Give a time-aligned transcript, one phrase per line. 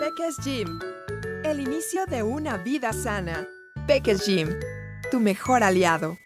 [0.00, 0.80] Peques Gym.
[1.44, 3.46] El inicio de una vida sana.
[3.86, 4.48] Peques Gym.
[5.10, 6.16] Tu mejor aliado.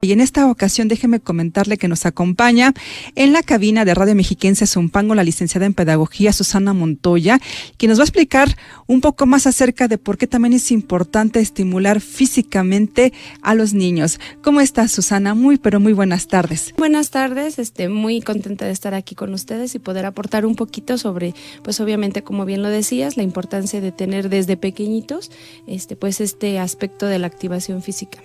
[0.00, 2.72] Y en esta ocasión déjeme comentarle que nos acompaña
[3.16, 7.40] en la cabina de Radio Mexiquense Zumpango la licenciada en Pedagogía Susana Montoya,
[7.78, 8.56] que nos va a explicar
[8.86, 13.12] un poco más acerca de por qué también es importante estimular físicamente
[13.42, 14.20] a los niños.
[14.40, 15.34] ¿Cómo estás, Susana?
[15.34, 16.74] Muy, pero muy buenas tardes.
[16.78, 20.96] Buenas tardes, este, muy contenta de estar aquí con ustedes y poder aportar un poquito
[20.96, 25.32] sobre, pues obviamente, como bien lo decías, la importancia de tener desde pequeñitos,
[25.66, 28.20] este, pues este aspecto de la activación física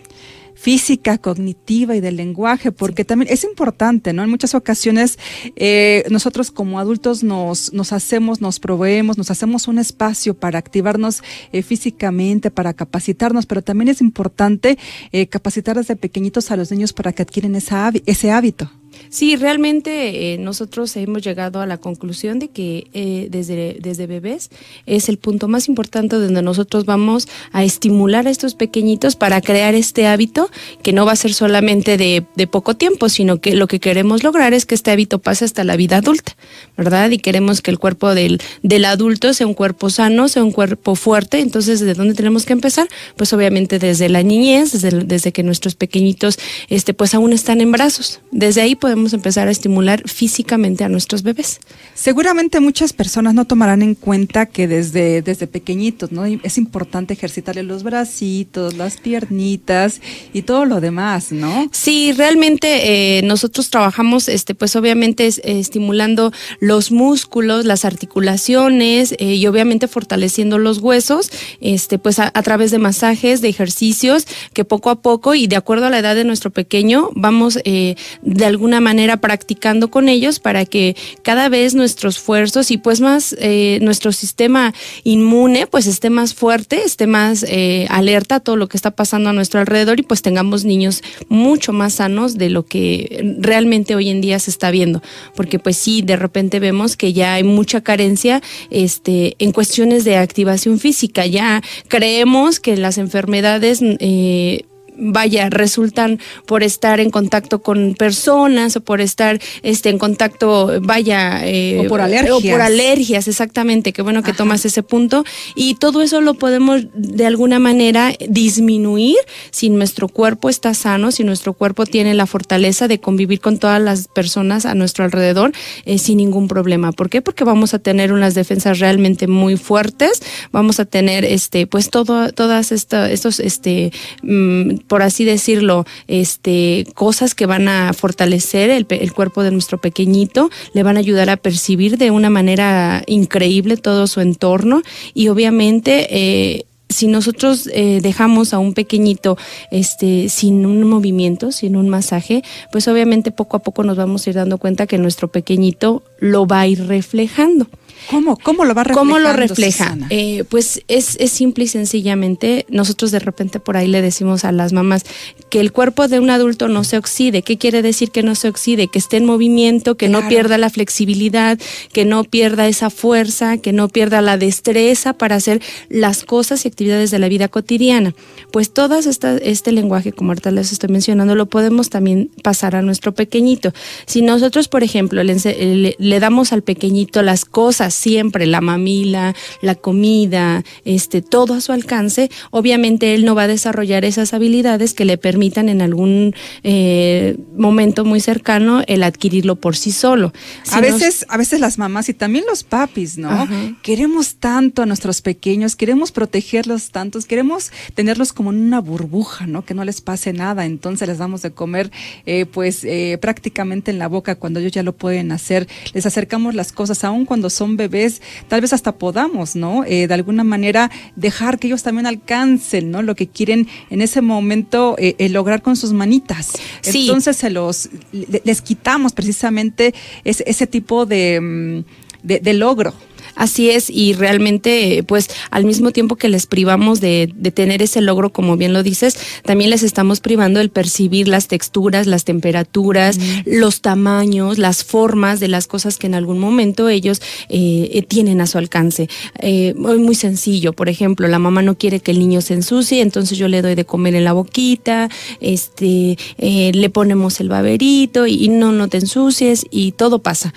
[0.56, 4.24] física, cognitiva y del lenguaje, porque también es importante, ¿no?
[4.24, 5.18] En muchas ocasiones
[5.56, 11.24] eh, nosotros como adultos nos, nos hacemos, nos proveemos, nos hacemos un espacio para activarnos
[11.52, 14.78] eh, físicamente, para capacitarnos, pero también es importante
[15.12, 18.72] eh, capacitar desde pequeñitos a los niños para que adquieren esa, ese hábito.
[19.10, 24.50] Sí, realmente eh, nosotros hemos llegado a la conclusión de que eh, desde, desde bebés
[24.86, 29.76] es el punto más importante donde nosotros vamos a estimular a estos pequeñitos para crear
[29.76, 30.50] este hábito
[30.82, 34.24] que no va a ser solamente de, de poco tiempo, sino que lo que queremos
[34.24, 36.36] lograr es que este hábito pase hasta la vida adulta,
[36.78, 37.12] ¿verdad?
[37.12, 40.96] Y queremos que el cuerpo del, del adulto sea un cuerpo sano, sea un cuerpo
[40.96, 41.40] fuerte.
[41.40, 42.88] Entonces, ¿de dónde tenemos que empezar?
[43.16, 46.38] Pues obviamente desde la niñez, desde, desde que nuestros pequeñitos
[46.70, 48.20] este, pues aún están en brazos.
[48.32, 51.62] Desde ahí podemos empezar a estimular físicamente a nuestros bebés.
[51.94, 56.26] Seguramente muchas personas no tomarán en cuenta que desde, desde pequeñitos, ¿no?
[56.26, 60.02] Es importante ejercitarle los bracitos, las piernitas
[60.34, 61.70] y todo lo demás, ¿no?
[61.72, 69.48] Sí, realmente eh, nosotros trabajamos, este, pues obviamente estimulando los músculos, las articulaciones eh, y
[69.48, 74.90] obviamente fortaleciendo los huesos, este, pues a, a través de masajes, de ejercicios que poco
[74.90, 78.73] a poco y de acuerdo a la edad de nuestro pequeño vamos eh, de alguna
[78.82, 84.12] manera practicando con ellos para que cada vez nuestros esfuerzos y pues más eh, nuestro
[84.12, 88.92] sistema inmune pues esté más fuerte, esté más eh, alerta a todo lo que está
[88.92, 93.96] pasando a nuestro alrededor y pues tengamos niños mucho más sanos de lo que realmente
[93.96, 95.02] hoy en día se está viendo.
[95.36, 100.18] Porque pues sí, de repente vemos que ya hay mucha carencia este, en cuestiones de
[100.18, 101.26] activación física.
[101.26, 103.80] Ya creemos que las enfermedades...
[103.82, 104.66] Eh,
[104.98, 111.42] vaya, resultan por estar en contacto con personas o por estar este, en contacto, vaya,
[111.46, 112.36] eh, o por alergias.
[112.36, 115.24] O por alergias, exactamente, qué bueno que tomas ese punto.
[115.56, 119.18] Y todo eso lo podemos de alguna manera disminuir
[119.52, 123.82] si nuestro cuerpo está sano, si nuestro cuerpo tiene la fortaleza de convivir con todas
[123.82, 125.52] las personas a nuestro alrededor
[125.86, 126.92] eh, sin ningún problema.
[126.92, 127.22] ¿Por qué?
[127.22, 130.22] Porque vamos a tener unas defensas realmente muy fuertes,
[130.52, 136.86] vamos a tener este, pues todo, todas estas estos, este, mm, por así decirlo, este,
[136.94, 141.30] cosas que van a fortalecer el, el, cuerpo de nuestro pequeñito, le van a ayudar
[141.30, 144.82] a percibir de una manera increíble todo su entorno
[145.14, 149.38] y obviamente eh, si nosotros eh, dejamos a un pequeñito
[149.72, 154.30] este, sin un movimiento, sin un masaje, pues obviamente poco a poco nos vamos a
[154.30, 157.68] ir dando cuenta que nuestro pequeñito lo va a ir reflejando.
[158.10, 158.38] ¿Cómo?
[158.38, 159.98] ¿Cómo lo va ¿Cómo lo refleja?
[160.10, 164.52] Eh, pues es, es, simple y sencillamente, nosotros de repente por ahí le decimos a
[164.52, 165.04] las mamás
[165.50, 167.44] que el cuerpo de un adulto no se oxide.
[167.44, 168.88] ¿Qué quiere decir que no se oxide?
[168.88, 171.60] Que esté en movimiento, que no pierda la flexibilidad,
[171.92, 176.68] que no pierda esa fuerza, que no pierda la destreza para hacer las cosas y
[176.68, 178.14] actividades de la vida cotidiana.
[178.52, 183.14] Pues todo este lenguaje, como ahorita les estoy mencionando, lo podemos también pasar a nuestro
[183.14, 183.74] pequeñito.
[184.06, 189.76] Si nosotros, por ejemplo, le, le damos al pequeñito las cosas, siempre, la mamila, la
[189.76, 195.06] comida, este, todo a su alcance, obviamente él no va a desarrollar esas habilidades que
[195.06, 200.34] le permitan en algún eh, momento muy cercano el adquirirlo por sí solo.
[200.72, 203.48] a veces, a veces las mamás y también los papis, ¿no?
[203.82, 209.64] Queremos tanto a nuestros pequeños, queremos protegerlos tantos, queremos tenerlos como en una burbuja, ¿no?
[209.64, 211.92] Que no les pase nada, entonces les damos de comer,
[212.26, 216.56] eh, pues eh, prácticamente en la boca cuando ellos ya lo pueden hacer, les acercamos
[216.56, 219.84] las cosas, aun cuando son bebés, tal vez hasta podamos, ¿no?
[219.86, 223.02] Eh, de alguna manera dejar que ellos también alcancen, ¿no?
[223.02, 226.54] Lo que quieren en ese momento eh, eh, lograr con sus manitas.
[226.84, 229.94] Entonces se los, les quitamos precisamente
[230.24, 231.84] ese, ese tipo de, mm,
[232.24, 232.94] de, de logro.
[233.36, 238.02] Así es, y realmente, pues al mismo tiempo que les privamos de, de, tener ese
[238.02, 243.20] logro, como bien lo dices, también les estamos privando el percibir las texturas, las temperaturas,
[243.46, 248.48] los tamaños, las formas de las cosas que en algún momento ellos eh, tienen a
[248.48, 249.10] su alcance.
[249.40, 253.38] Eh, muy sencillo, por ejemplo, la mamá no quiere que el niño se ensucie, entonces
[253.38, 255.10] yo le doy de comer en la boquita,
[255.40, 260.54] este, eh, le ponemos el baberito y, y no, no te ensucies y todo pasa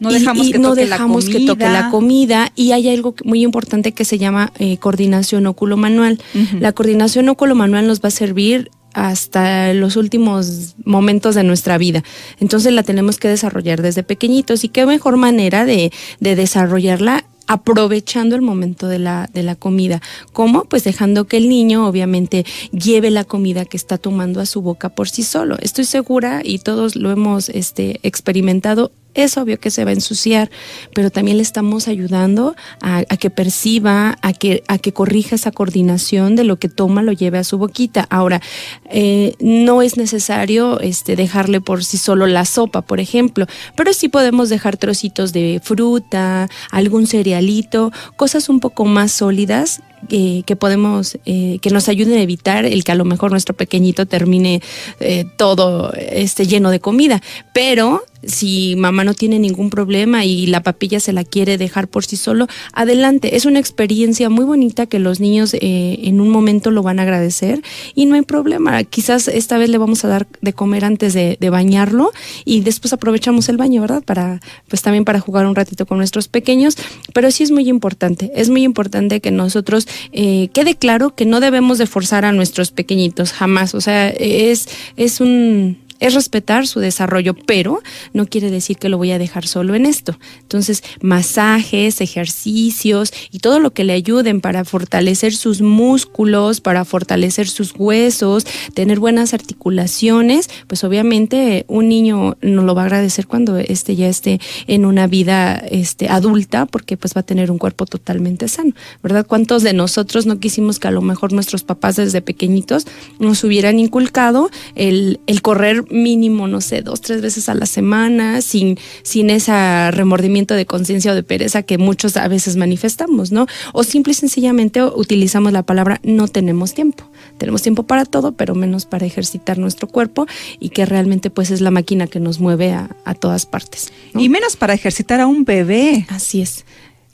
[0.00, 2.52] No dejamos, y, que, no toque dejamos la que toque la comida.
[2.54, 6.20] Y hay algo muy importante que se llama eh, coordinación óculo-manual.
[6.34, 6.58] Ujú.
[6.60, 12.02] La coordinación óculo-manual nos va a servir hasta los últimos momentos de nuestra vida.
[12.40, 18.36] Entonces la tenemos que desarrollar desde pequeñitos y qué mejor manera de, de desarrollarla aprovechando
[18.36, 20.00] el momento de la, de la comida.
[20.32, 20.64] ¿Cómo?
[20.64, 24.90] Pues dejando que el niño obviamente lleve la comida que está tomando a su boca
[24.90, 25.56] por sí solo.
[25.60, 28.92] Estoy segura y todos lo hemos este, experimentado.
[29.18, 30.48] Es obvio que se va a ensuciar,
[30.94, 36.36] pero también le estamos ayudando a, que perciba, a que, a que corrija esa coordinación
[36.36, 38.06] de lo que toma, lo lleve a su boquita.
[38.10, 38.40] Ahora,
[38.88, 44.08] eh, no es necesario este, dejarle por sí solo la sopa, por ejemplo, pero sí
[44.08, 51.58] podemos dejar trocitos de fruta, algún cerealito, cosas un poco más sólidas que podemos, eh,
[51.60, 54.62] que nos ayuden a evitar el que a lo mejor nuestro pequeñito termine
[55.00, 57.22] eh, todo este, lleno de comida.
[57.52, 62.04] Pero si mamá no tiene ningún problema y la papilla se la quiere dejar por
[62.04, 63.36] sí solo, adelante.
[63.36, 67.02] Es una experiencia muy bonita que los niños eh, en un momento lo van a
[67.02, 67.62] agradecer
[67.94, 68.82] y no hay problema.
[68.84, 72.10] Quizás esta vez le vamos a dar de comer antes de bañarlo
[72.44, 74.02] y después aprovechamos el baño, ¿verdad?
[74.04, 76.76] Para, pues también para jugar un ratito con nuestros pequeños.
[77.12, 81.40] Pero sí es muy importante, es muy importante que nosotros eh, quede claro que no
[81.40, 83.74] debemos de forzar a nuestros pequeñitos jamás.
[83.74, 88.98] O sea, es, es un es respetar su desarrollo, pero no quiere decir que lo
[88.98, 90.18] voy a dejar solo en esto.
[90.40, 97.48] Entonces, masajes, ejercicios y todo lo que le ayuden para fortalecer sus músculos, para fortalecer
[97.48, 103.58] sus huesos, tener buenas articulaciones, pues obviamente un niño no lo va a agradecer cuando
[103.58, 107.86] este ya esté en una vida este, adulta, porque pues va a tener un cuerpo
[107.86, 108.72] totalmente sano,
[109.02, 109.26] ¿verdad?
[109.26, 112.86] ¿Cuántos de nosotros no quisimos que a lo mejor nuestros papás desde pequeñitos
[113.18, 118.40] nos hubieran inculcado el, el correr mínimo, no sé, dos, tres veces a la semana,
[118.40, 123.46] sin, sin ese remordimiento de conciencia o de pereza que muchos a veces manifestamos, ¿no?
[123.72, 127.04] O simple y sencillamente utilizamos la palabra no tenemos tiempo.
[127.38, 130.26] Tenemos tiempo para todo, pero menos para ejercitar nuestro cuerpo
[130.58, 133.92] y que realmente pues es la máquina que nos mueve a, a todas partes.
[134.12, 134.20] ¿no?
[134.20, 136.06] Y menos para ejercitar a un bebé.
[136.08, 136.64] Así es.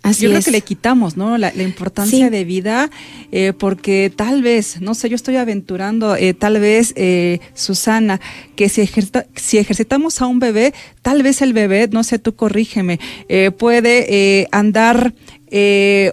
[0.04, 1.36] Así yo creo que le quitamos, ¿no?
[1.38, 2.30] La, la importancia Sí.
[2.30, 2.90] de vida,
[3.32, 8.20] eh, porque tal vez, no sé, yo estoy aventurando, eh, tal vez, eh, Susana,
[8.54, 12.36] que si, ejercita- si ejercitamos a un bebé, tal vez el bebé, no sé, tú
[12.36, 14.06] corrígeme, eh, puede
[14.42, 15.14] eh, andar,
[15.50, 16.12] eh,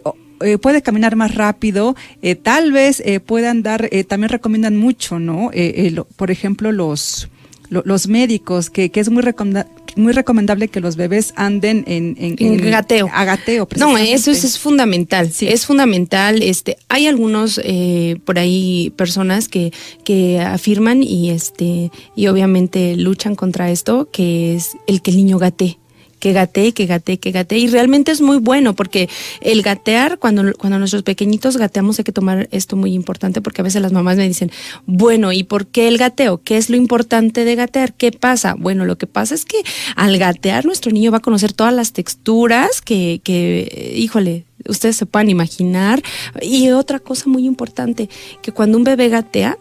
[0.61, 5.51] puede caminar más rápido, eh, tal vez eh, puede andar, eh, también recomiendan mucho, ¿no?
[5.53, 7.29] Lo- por ejemplo, los
[7.71, 9.65] lo- los médicos, que, que es muy, recomenda-
[9.95, 13.09] muy recomendable que los bebés anden en, en, En gateo.
[13.11, 15.31] A gateo, No, eso es, es fundamental.
[15.31, 15.47] Sí.
[15.47, 16.43] Es fundamental.
[16.43, 19.71] Este, hay algunos eh, por ahí personas que,
[20.03, 25.39] que afirman y este y obviamente luchan contra esto, que es el que el niño
[25.39, 25.77] gatee
[26.21, 27.57] que gatee, que gatee, que gatee.
[27.57, 29.09] Y realmente es muy bueno porque
[29.41, 33.63] el gatear, cuando, cuando nuestros pequeñitos gateamos, hay que tomar esto muy importante porque a
[33.63, 34.51] veces las mamás me dicen,
[34.85, 36.37] bueno, ¿y por qué el gateo?
[36.43, 37.93] ¿Qué es lo importante de gatear?
[37.93, 38.55] ¿Qué pasa?
[38.57, 39.57] Bueno, lo que pasa es que
[39.95, 45.07] al gatear nuestro niño va a conocer todas las texturas que, que híjole, ustedes se
[45.07, 46.03] puedan imaginar.
[46.39, 48.09] Y otra cosa muy importante,
[48.43, 49.57] que cuando un bebé gatea,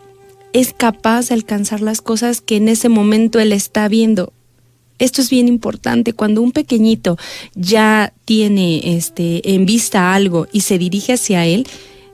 [0.53, 4.33] es capaz de alcanzar las cosas que en ese momento él está viendo
[5.01, 6.13] esto es bien importante.
[6.13, 7.17] Cuando un pequeñito
[7.55, 11.67] ya tiene este, en vista algo y se dirige hacia él,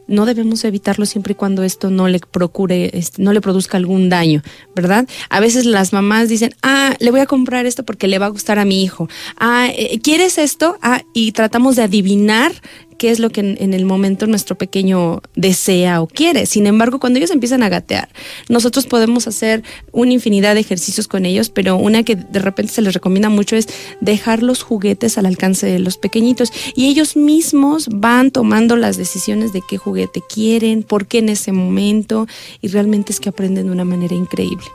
[0.08, 4.08] no debemos evitarlo siempre y cuando esto no le procure, este, no le produzca algún
[4.08, 4.42] daño,
[4.74, 5.08] ¿verdad?
[5.30, 8.30] A veces las mamás dicen, ah, le voy a comprar esto porque le va a
[8.30, 9.08] gustar a mi hijo.
[9.36, 10.78] Ah, eh, ¿quieres esto?
[10.80, 12.52] Ah, y tratamos de adivinar
[12.98, 16.46] qué es lo que en, el momento nuestro pequeño desea o quiere.
[16.46, 18.08] Sin embargo, cuando ellos empiezan a gatear,
[18.48, 19.62] nosotros podemos hacer
[19.92, 23.56] una infinidad de ejercicios con ellos, pero una que de repente se les recomienda mucho
[23.56, 23.68] es
[24.00, 29.52] dejar los juguetes al alcance de los pequeñitos y ellos mismos van tomando las decisiones
[29.52, 32.26] de qué juguete quieren, por qué en ese momento
[32.60, 34.66] y realmente es que aprenden de una manera increíble.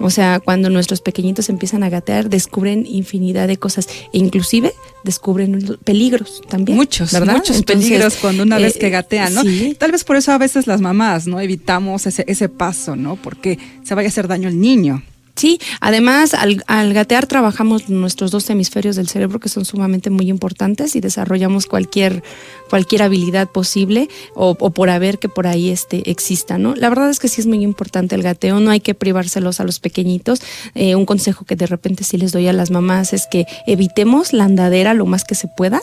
[0.00, 4.72] O sea, cuando nuestros pequeñitos empiezan a gatear, descubren infinidad de cosas e inclusive
[5.04, 6.76] descubren peligros también.
[6.76, 7.36] Muchos, ¿verdad?
[7.36, 9.42] muchos Entonces, peligros cuando una vez eh, que gatean, ¿no?
[9.42, 9.76] sí.
[9.78, 11.38] Tal vez por eso a veces las mamás, ¿no?
[11.40, 13.16] Evitamos ese, ese paso, ¿no?
[13.16, 15.02] Porque se vaya a hacer daño al niño.
[15.40, 20.28] Sí, además al, al, gatear trabajamos nuestros dos hemisferios del cerebro que son sumamente muy
[20.28, 22.22] importantes y desarrollamos cualquier,
[22.68, 26.74] cualquier habilidad posible o, por haber que por ahí este, exista, ¿no?
[26.74, 29.64] La verdad es que sí es muy importante el gateo, no hay que privárselos a
[29.64, 30.42] los pequeñitos.
[30.74, 34.34] Eh, un consejo que de repente sí les doy a las mamás es que evitemos
[34.34, 35.80] la andadera lo más que se pueda,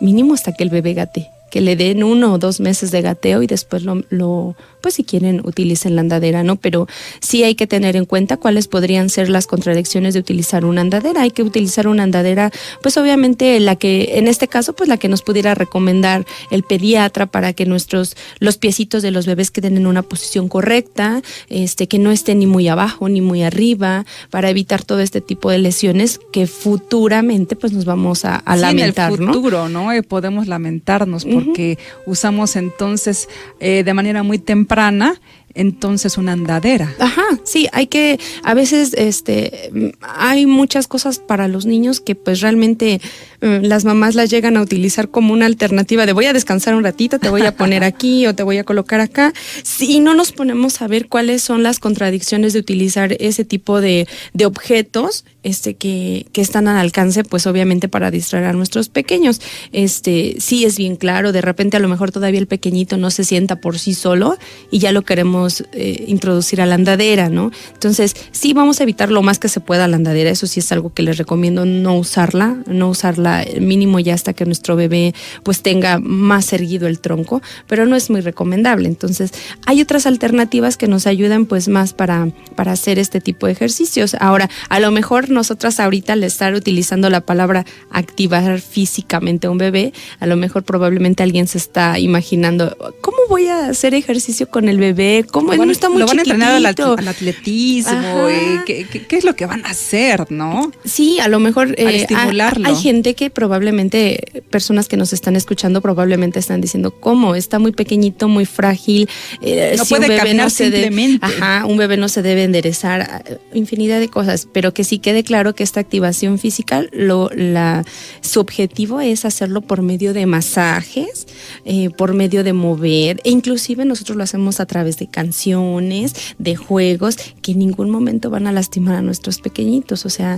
[0.00, 3.42] mínimo hasta que el bebé gate que le den uno o dos meses de gateo
[3.42, 6.56] y después lo, lo, pues si quieren utilicen la andadera, ¿no?
[6.56, 6.86] Pero
[7.20, 11.22] sí hay que tener en cuenta cuáles podrían ser las contradicciones de utilizar una andadera.
[11.22, 12.50] Hay que utilizar una andadera,
[12.82, 17.26] pues obviamente la que, en este caso, pues la que nos pudiera recomendar el pediatra
[17.26, 21.98] para que nuestros, los piecitos de los bebés queden en una posición correcta, este, que
[21.98, 26.20] no estén ni muy abajo ni muy arriba, para evitar todo este tipo de lesiones
[26.32, 29.92] que futuramente pues nos vamos a, a lamentar, en el futuro, ¿no?
[29.92, 33.28] Eh, podemos lamentarnos porque usamos entonces
[33.60, 35.20] eh, de manera muy temprana
[35.58, 36.94] entonces una andadera.
[36.98, 42.40] Ajá, sí, hay que, a veces, este, hay muchas cosas para los niños que pues
[42.40, 43.00] realmente
[43.40, 46.84] mm, las mamás las llegan a utilizar como una alternativa de voy a descansar un
[46.84, 49.32] ratito, te voy a poner aquí o te voy a colocar acá.
[49.64, 54.06] Si no nos ponemos a ver cuáles son las contradicciones de utilizar ese tipo de,
[54.34, 59.40] de objetos, este, que, que están al alcance, pues obviamente para distraer a nuestros pequeños.
[59.72, 63.24] Este, sí es bien claro, de repente a lo mejor todavía el pequeñito no se
[63.24, 64.36] sienta por sí solo
[64.70, 67.50] y ya lo queremos eh, introducir a la andadera, ¿no?
[67.72, 70.72] Entonces, sí vamos a evitar lo más que se pueda la andadera, eso sí es
[70.72, 75.62] algo que les recomiendo no usarla, no usarla mínimo ya hasta que nuestro bebé pues
[75.62, 78.88] tenga más erguido el tronco, pero no es muy recomendable.
[78.88, 79.32] Entonces,
[79.66, 84.16] hay otras alternativas que nos ayudan pues más para, para hacer este tipo de ejercicios.
[84.20, 89.58] Ahora, a lo mejor nosotras ahorita al estar utilizando la palabra activar físicamente a un
[89.58, 94.68] bebé, a lo mejor probablemente alguien se está imaginando, ¿cómo voy a hacer ejercicio con
[94.68, 95.24] el bebé?
[95.30, 99.16] ¿Cómo lo no está muy Lo van a entrenar al, atletismo, eh, ¿qué, qué, qué
[99.16, 100.72] es lo que van a hacer, no?
[100.84, 102.66] Sí, a lo mejor eh, estimularlo.
[102.68, 107.34] Hay, hay gente que probablemente, personas que nos están escuchando, probablemente están diciendo, ¿cómo?
[107.34, 109.08] Está muy pequeñito, muy frágil.
[109.40, 111.24] eh, No si un puede bebé caminar se simplemente.
[111.24, 115.54] ajá, un bebé no se debe enderezar, infinidad de cosas, pero que sí quede claro
[115.54, 117.84] que esta activación física, lo, la,
[118.20, 121.26] su objetivo es hacerlo por medio de masajes,
[121.64, 126.56] eh, por medio de mover, e inclusive nosotros lo hacemos a través de canciones, de
[126.56, 130.36] juegos, que en ningún momento van a lastimar a nuestros pequeñitos, o sea,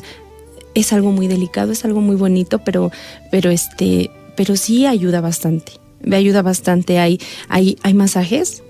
[0.75, 2.91] es algo muy delicado, es algo muy bonito, pero,
[3.31, 5.73] pero este, pero sí ayuda bastante.
[6.03, 6.99] Me ayuda bastante.
[6.99, 8.63] Hay, hay, hay masajes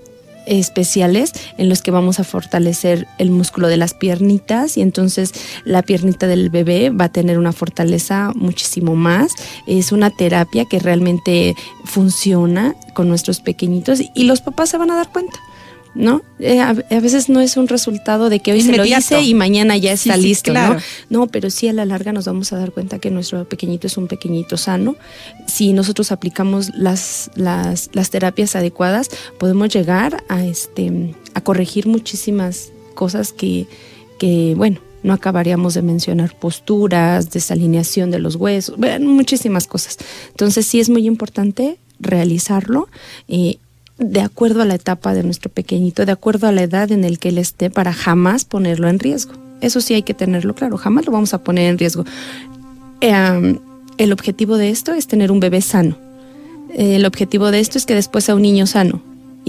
[0.45, 5.33] especiales en los que vamos a fortalecer el músculo de las piernitas y entonces
[5.63, 9.31] la piernita del bebé va a tener una fortaleza muchísimo más.
[9.67, 11.55] Es una terapia que realmente
[11.85, 15.39] funciona con nuestros pequeñitos y los papás se van a dar cuenta.
[15.93, 16.21] ¿No?
[16.39, 19.33] Eh, a, a veces no es un resultado de que hoy se lo hice y
[19.33, 20.75] mañana ya está sí, listo, claro.
[21.09, 21.19] ¿no?
[21.21, 23.97] No, pero sí a la larga nos vamos a dar cuenta que nuestro pequeñito es
[23.97, 24.95] un pequeñito sano.
[25.47, 32.71] Si nosotros aplicamos las, las, las terapias adecuadas, podemos llegar a, este, a corregir muchísimas
[32.95, 33.67] cosas que,
[34.17, 39.97] que, bueno, no acabaríamos de mencionar posturas, desalineación de los huesos, bueno, muchísimas cosas.
[40.29, 42.87] Entonces sí es muy importante realizarlo.
[43.27, 43.57] eh,
[44.01, 47.19] de acuerdo a la etapa de nuestro pequeñito, de acuerdo a la edad en el
[47.19, 49.33] que él esté, para jamás ponerlo en riesgo.
[49.61, 52.03] Eso sí hay que tenerlo claro, jamás lo vamos a poner en riesgo.
[52.99, 53.59] Eh,
[53.97, 55.97] el objetivo de esto es tener un bebé sano.
[56.73, 59.01] Eh, el objetivo de esto es que después sea un niño sano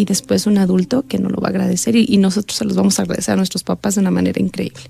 [0.03, 2.75] y después un adulto que no lo va a agradecer y, y nosotros se los
[2.77, 4.81] vamos a agradecer a nuestros papás de una manera increíble.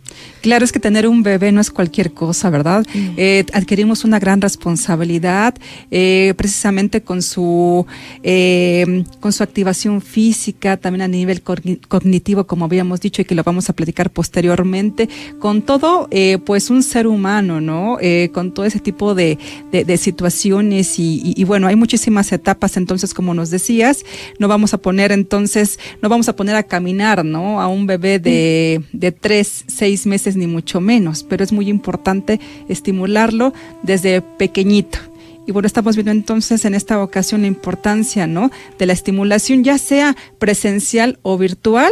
[0.41, 2.85] Claro, es que tener un bebé no es cualquier cosa, ¿verdad?
[3.17, 5.55] Eh, adquirimos una gran responsabilidad,
[5.91, 7.87] eh, precisamente con su,
[8.23, 13.35] eh, con su activación física, también a nivel cogni- cognitivo, como habíamos dicho, y que
[13.35, 16.09] lo vamos a platicar posteriormente, con todo,
[16.47, 17.99] pues un ser humano, ¿no?
[18.33, 19.39] Con todo ese tipo de,
[19.73, 24.05] de- de situaciones y, y- y bueno, hay muchísimas etapas, entonces, como nos decías,
[24.39, 27.61] no vamos a poner entonces, no vamos a poner a caminar, ¿no?
[27.61, 32.39] A un bebé de, de tres, seis meses ni mucho menos, pero es muy importante
[32.69, 34.99] estimularlo desde pequeñito.
[35.47, 38.51] Y bueno, estamos viendo entonces en esta ocasión la importancia, ¿no?
[38.79, 41.91] De la estimulación, ya sea presencial o virtual,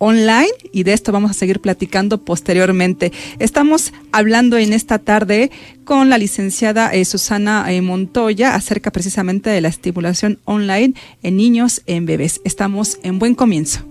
[0.00, 3.12] online, y de esto vamos a seguir platicando posteriormente.
[3.38, 5.50] Estamos hablando en esta tarde
[5.84, 11.82] con la licenciada eh, Susana eh, Montoya acerca precisamente de la estimulación online en niños,
[11.84, 12.40] en bebés.
[12.44, 13.84] Estamos en buen comienzo.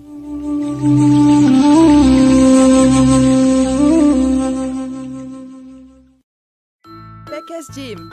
[7.29, 8.09] Peques Gym.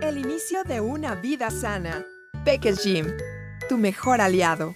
[0.00, 2.02] El inicio de una vida sana.
[2.46, 3.06] Peques Gym.
[3.68, 4.74] Tu mejor aliado.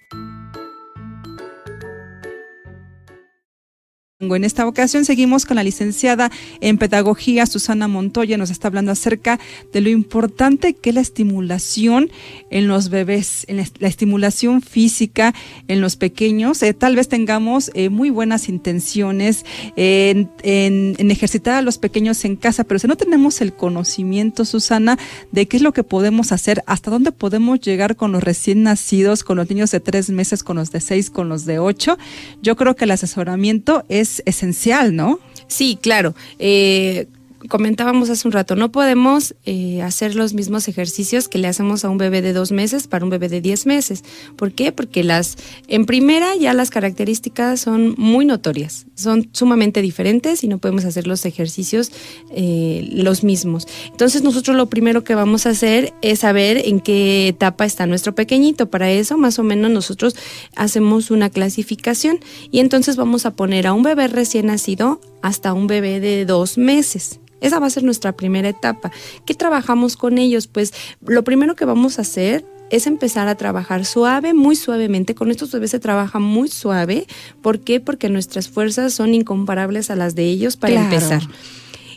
[4.23, 9.41] En esta ocasión seguimos con la licenciada en Pedagogía, Susana Montoya, nos está hablando acerca
[9.73, 12.11] de lo importante que es la estimulación
[12.50, 15.35] en los bebés, la estimulación física
[15.69, 16.62] en los pequeños.
[16.62, 19.47] Eh, tal vez tengamos eh, muy buenas intenciones
[19.77, 24.99] en, en, ejercitar a los pequeños en casa, pero si no tenemos el conocimiento, Susana,
[25.33, 29.25] de qué es lo que podemos hacer, hasta dónde podemos llegar con los recién nacidos,
[29.25, 31.97] con los niños de tres meses, con los de seis, con los de ocho,
[32.43, 35.21] yo creo que el asesoramiento es esencial, ¿no?
[35.47, 36.14] Sí, claro.
[36.38, 37.07] Eh,
[37.49, 41.90] comentábamos hace un rato, no podemos eh, hacer los mismos ejercicios que le hacemos a
[41.90, 44.04] un bebé de dos meses para un bebé de diez meses.
[44.37, 44.73] ¿Por qué?
[44.73, 45.37] Porque las,
[45.68, 51.06] en primera ya las características son muy notorias, son sumamente diferentes y no podemos hacer
[51.06, 51.92] los ejercicios
[52.35, 53.66] eh, los mismos.
[53.87, 58.14] Entonces nosotros lo primero que vamos a hacer es saber en qué etapa está nuestro
[58.14, 58.70] pequeñito.
[58.70, 60.16] Para eso más o menos nosotros
[60.56, 62.20] hacemos una clasificación
[62.50, 66.59] y entonces vamos a poner a un bebé recién nacido hasta un bebé de dos
[66.59, 67.21] meses.
[67.41, 68.93] Esa va a ser nuestra primera etapa.
[69.25, 70.47] ¿Qué trabajamos con ellos?
[70.47, 75.15] Pues lo primero que vamos a hacer es empezar a trabajar suave, muy suavemente.
[75.15, 77.07] Con estos bebés se trabaja muy suave.
[77.43, 77.81] ¿Por qué?
[77.81, 81.23] Porque nuestras fuerzas son incomparables a las de ellos para empezar.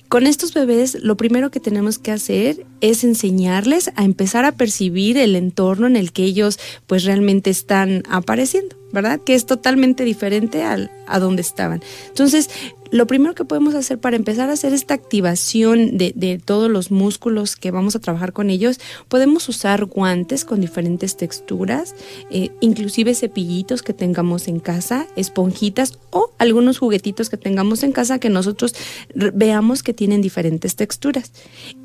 [0.09, 5.17] Con estos bebés lo primero que tenemos que hacer es enseñarles a empezar a percibir
[5.17, 9.19] el entorno en el que ellos pues realmente están apareciendo, ¿verdad?
[9.25, 11.81] Que es totalmente diferente al, a donde estaban.
[12.09, 12.51] Entonces,
[12.93, 17.55] lo primero que podemos hacer para empezar a hacer esta activación de, todos los músculos
[17.55, 21.95] que vamos a trabajar con ellos, podemos usar guantes con diferentes texturas,
[22.29, 28.19] eh, inclusive cepillitos que tengamos en casa, esponjitas o algunos juguetitos que tengamos en casa
[28.19, 28.75] que nosotros
[29.15, 31.31] veamos que tienen diferentes texturas.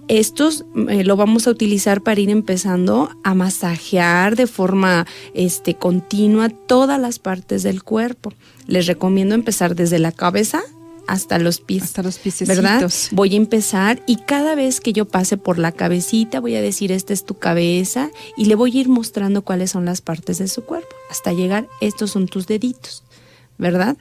[0.08, 6.50] Estos eh, lo vamos a utilizar para ir empezando a masajear de forma este, continua
[6.50, 8.34] todas las partes del cuerpo.
[8.66, 10.62] Les recomiendo empezar desde la cabeza
[11.08, 11.82] hasta los pies.
[11.82, 12.46] Hasta los pies.
[12.46, 12.88] ¿Verdad?
[13.12, 16.92] Voy a empezar y cada vez que yo pase por la cabecita voy a decir,
[16.92, 20.48] esta es tu cabeza y le voy a ir mostrando cuáles son las partes de
[20.48, 20.94] su cuerpo.
[21.10, 23.02] Hasta llegar, estos son tus deditos.
[23.60, 23.96] ¿verdad?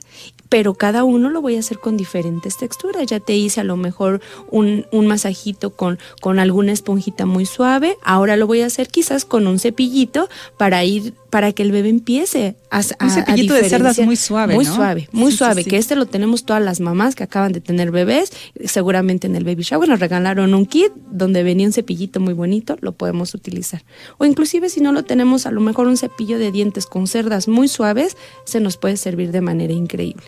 [0.48, 3.06] pero cada uno lo voy a hacer con diferentes texturas.
[3.06, 7.96] Ya te hice a lo mejor un, un, masajito con, con alguna esponjita muy suave,
[8.02, 11.90] ahora lo voy a hacer quizás con un cepillito para ir para que el bebé
[11.90, 15.96] empiece a, a un cepillito de cerdas muy suave, muy suave, muy suave, que este
[15.96, 18.32] lo tenemos todas las mamás que acaban de tener bebés,
[18.64, 22.76] seguramente en el baby shower nos regalaron un kit donde venía un cepillito muy bonito,
[22.80, 23.84] lo podemos utilizar.
[24.18, 27.48] O inclusive si no lo tenemos, a lo mejor un cepillo de dientes con cerdas
[27.48, 30.24] muy suaves se nos puede servir de manera increíble.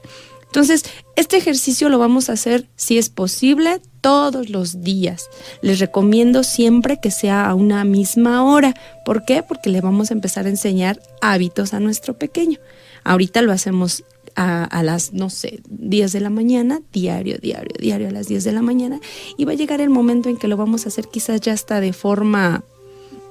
[0.51, 0.85] Entonces,
[1.15, 5.29] este ejercicio lo vamos a hacer, si es posible, todos los días.
[5.63, 8.75] Les recomiendo siempre que sea a una misma hora.
[9.05, 9.45] ¿Por qué?
[9.45, 12.59] Porque le vamos a empezar a enseñar hábitos a nuestro pequeño.
[13.05, 14.03] Ahorita lo hacemos
[14.35, 18.53] a, las, no sé, 10 de la mañana, diario, diario, diario a las 10 de
[18.53, 19.01] la mañana.
[19.37, 21.81] Y va a llegar el momento en que lo vamos a hacer quizás ya está
[21.81, 22.65] de forma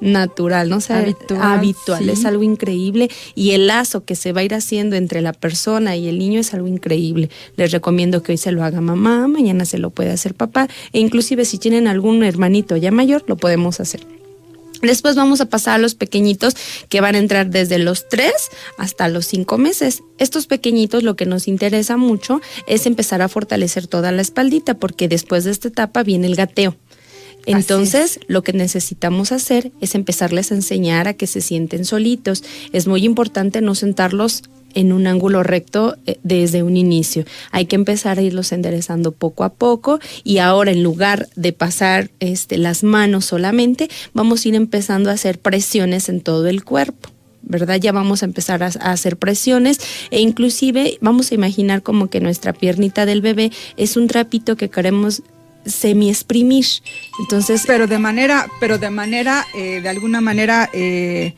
[0.01, 1.05] natural, no sea
[1.41, 5.33] habitual, es algo increíble y el lazo que se va a ir haciendo entre la
[5.33, 7.29] persona y el niño es algo increíble.
[7.57, 10.99] Les recomiendo que hoy se lo haga mamá, mañana se lo puede hacer papá e
[10.99, 14.01] inclusive si tienen algún hermanito ya mayor lo podemos hacer.
[14.81, 16.55] Después vamos a pasar a los pequeñitos
[16.87, 18.31] que van a entrar desde los 3
[18.77, 20.03] hasta los 5 meses.
[20.17, 25.09] Estos pequeñitos lo que nos interesa mucho es empezar a fortalecer toda la espaldita porque
[25.09, 26.77] después de esta etapa viene el gateo.
[27.45, 32.43] Entonces, lo que necesitamos hacer es empezarles a enseñar a que se sienten solitos.
[32.73, 37.25] Es muy importante no sentarlos en un ángulo recto eh, desde un inicio.
[37.51, 42.11] Hay que empezar a irlos enderezando poco a poco y ahora en lugar de pasar
[42.19, 47.09] este, las manos solamente, vamos a ir empezando a hacer presiones en todo el cuerpo.
[47.41, 47.79] ¿verdad?
[47.79, 49.79] Ya vamos a empezar a, a, hacer presiones
[50.11, 54.69] e inclusive vamos a imaginar como que nuestra piernita del bebé es un trapito que
[54.69, 55.23] queremos
[55.65, 56.65] semi exprimir.
[57.19, 61.33] Entonces, pero de manera, pero de manera, eh, de alguna manera, eh,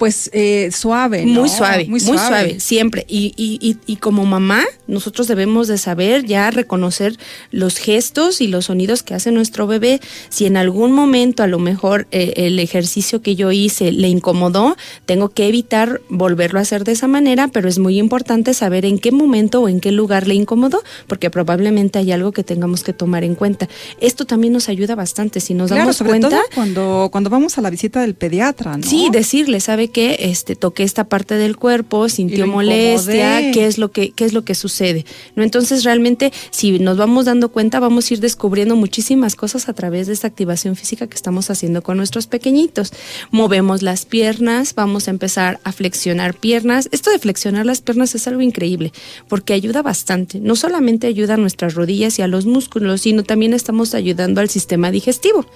[0.00, 1.26] pues eh, suave.
[1.26, 3.04] Muy suave, muy suave, siempre.
[3.06, 7.18] Y, y, y, como mamá, nosotros debemos de saber ya reconocer
[7.50, 10.00] los gestos y los sonidos que hace nuestro bebé.
[10.30, 14.74] Si en algún momento a lo mejor eh, el ejercicio que yo hice le incomodó,
[15.04, 18.98] tengo que evitar volverlo a hacer de esa manera, pero es muy importante saber en
[18.98, 22.94] qué momento o en qué lugar le incomodó, porque probablemente hay algo que tengamos que
[22.94, 23.68] tomar en cuenta.
[24.00, 26.40] Esto también nos ayuda bastante, si nos damos cuenta.
[26.54, 28.82] cuando, cuando vamos a la visita del pediatra, ¿no?
[28.82, 33.90] Sí, decirle, ¿sabe que este, toqué esta parte del cuerpo, sintió molestia, qué es lo
[33.90, 35.04] que, qué es lo que sucede.
[35.36, 35.42] ¿no?
[35.42, 40.06] Entonces, realmente, si nos vamos dando cuenta, vamos a ir descubriendo muchísimas cosas a través
[40.06, 42.92] de esta activación física que estamos haciendo con nuestros pequeñitos.
[43.30, 46.88] Movemos las piernas, vamos a empezar a flexionar piernas.
[46.92, 48.92] Esto de flexionar las piernas es algo increíble,
[49.28, 50.40] porque ayuda bastante.
[50.40, 54.48] No solamente ayuda a nuestras rodillas y a los músculos, sino también estamos ayudando al
[54.48, 55.46] sistema digestivo.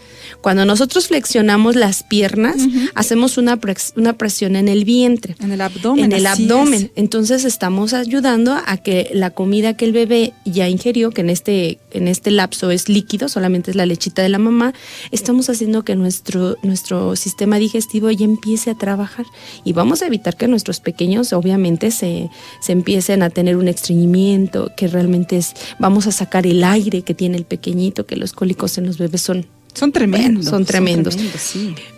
[0.41, 2.57] Cuando nosotros flexionamos las piernas,
[2.95, 3.59] hacemos una,
[3.97, 5.37] una presión en el vientre.
[5.39, 6.07] En el abdomen.
[6.07, 6.91] En el abdomen.
[6.97, 11.79] Entonces estamos ayudando a que la comida que el bebé ya ingirió, que en este,
[11.91, 14.73] en este lapso es líquido, solamente es la lechita de la mamá,
[15.11, 19.27] estamos haciendo que nuestro, nuestro sistema digestivo ya empiece a trabajar.
[19.63, 22.31] Y vamos a evitar que nuestros pequeños obviamente se,
[22.63, 27.13] se empiecen a tener un estreñimiento, que realmente es, vamos a sacar el aire que
[27.13, 30.47] tiene el pequeñito, que los cólicos en los bebés son son tremendos.
[30.47, 31.17] son tremendos.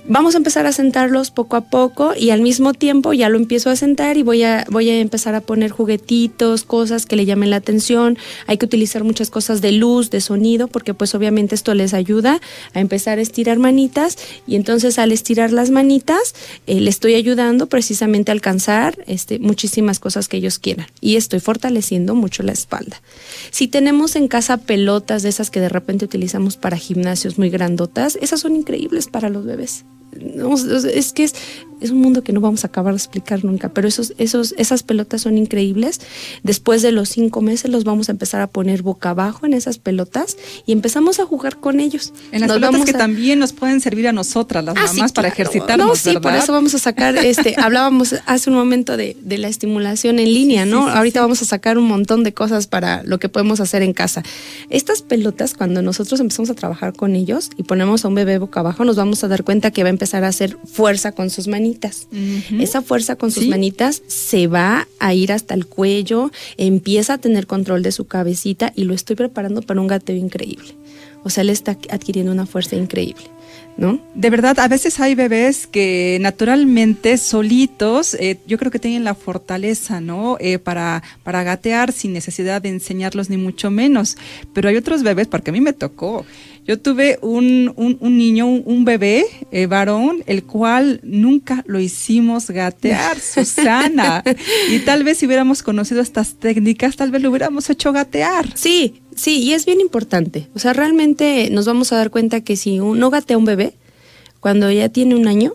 [0.08, 3.70] Vamos a empezar a sentarlos poco a poco y al mismo tiempo ya lo empiezo
[3.70, 7.50] a sentar y voy a, voy a empezar a poner juguetitos, cosas que le llamen
[7.50, 8.16] la atención.
[8.46, 12.40] Hay que utilizar muchas cosas de luz, de sonido, porque pues obviamente esto les ayuda
[12.72, 16.36] a empezar a estirar manitas y entonces al estirar las manitas
[16.68, 21.40] eh, le estoy ayudando precisamente a alcanzar este, muchísimas cosas que ellos quieran y estoy
[21.40, 23.02] fortaleciendo mucho la espalda.
[23.50, 27.65] Si tenemos en casa pelotas de esas que de repente utilizamos para gimnasios muy grandes,
[28.20, 29.84] esas son increíbles para los bebés.
[30.94, 31.34] Es que es,
[31.80, 34.82] es un mundo que no vamos a acabar de explicar nunca, pero esos, esos, esas
[34.82, 36.00] pelotas son increíbles.
[36.42, 39.78] Después de los cinco meses los vamos a empezar a poner boca abajo en esas
[39.78, 42.12] pelotas y empezamos a jugar con ellos.
[42.32, 45.86] En las pelotas que también nos pueden servir a nosotras, las ah, mamás, para ejercitarnos,
[45.86, 50.18] No, sí, por eso vamos a sacar, este, hablábamos hace un momento de, la estimulación
[50.18, 50.88] en línea, ¿no?
[50.88, 54.22] Ahorita vamos a sacar un montón de cosas para lo que podemos hacer en casa.
[54.70, 58.60] Estas pelotas, cuando nosotros empezamos a trabajar con ellos y ponemos a un bebé boca
[58.60, 61.48] abajo, nos vamos a dar cuenta que va a empezar a hacer fuerza con sus
[61.48, 61.56] manos
[62.60, 67.46] esa fuerza con sus manitas se va a ir hasta el cuello, empieza a tener
[67.46, 70.74] control de su cabecita y lo estoy preparando para un gateo increíble.
[71.24, 73.24] O sea, él está adquiriendo una fuerza increíble.
[73.78, 74.00] ¿No?
[74.14, 79.14] De verdad, a veces hay bebés que naturalmente solitos, eh, yo creo que tienen la
[79.14, 80.38] fortaleza, ¿no?
[80.40, 84.16] Eh, para, para gatear sin necesidad de enseñarlos ni mucho menos.
[84.54, 86.24] Pero hay otros bebés, porque a mí me tocó.
[86.66, 93.20] Yo tuve un, un, niño, un, bebé eh, varón, el cual nunca lo hicimos gatear,
[93.34, 94.24] Susana.
[94.68, 98.50] y tal vez si hubiéramos conocido estas técnicas, tal vez lo hubiéramos hecho gatear.
[98.56, 100.48] Sí, sí, y es bien importante.
[100.54, 103.74] O sea, realmente nos vamos a dar cuenta que si uno gatea un bebé,
[104.40, 105.54] cuando ya tiene un año,